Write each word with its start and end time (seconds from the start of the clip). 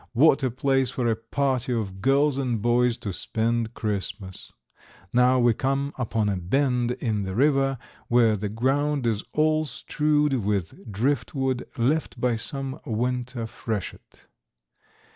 What 0.13 0.41
a 0.41 0.49
place 0.49 0.89
for 0.89 1.05
a 1.07 1.15
party 1.15 1.71
of 1.71 2.01
girls 2.01 2.39
and 2.39 2.59
boys 2.59 2.97
to 3.05 3.13
spend 3.13 3.75
Christmas. 3.75 4.51
Now 5.13 5.37
we 5.37 5.53
come 5.53 5.93
upon 5.95 6.27
a 6.27 6.37
bend 6.37 6.89
in 6.93 7.21
the 7.21 7.35
river 7.35 7.77
where 8.07 8.35
the 8.35 8.49
ground 8.49 9.05
is 9.05 9.23
all 9.33 9.67
strewed 9.67 10.33
with 10.43 10.91
driftwood 10.91 11.67
left 11.77 12.19
by 12.19 12.35
some 12.35 12.79
winter 12.83 13.45
freshet. 13.45 14.25